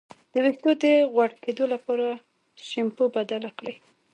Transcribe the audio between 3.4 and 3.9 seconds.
کړئ